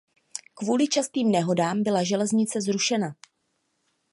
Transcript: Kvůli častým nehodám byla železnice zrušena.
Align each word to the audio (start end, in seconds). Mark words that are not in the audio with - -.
Kvůli 0.53 0.87
častým 0.87 1.31
nehodám 1.31 1.83
byla 1.83 2.03
železnice 2.03 2.61
zrušena. 2.61 3.15